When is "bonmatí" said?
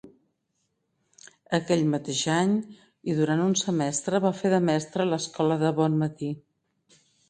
5.83-6.37